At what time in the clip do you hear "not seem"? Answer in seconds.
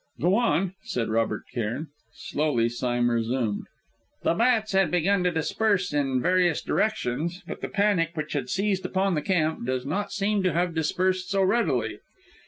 9.85-10.41